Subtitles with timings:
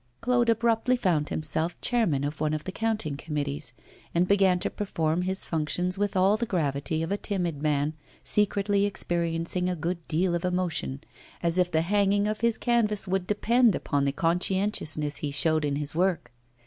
[0.19, 3.71] Claude abruptly found himself chairman of one of the counting committees,
[4.15, 7.93] and began to perform his functions with all the gravity of a timid man,
[8.23, 11.01] secretly experiencing a good deal of emotion,
[11.43, 15.75] as if the hanging of his canvas would depend upon the conscientiousness he showed in
[15.75, 16.31] his work.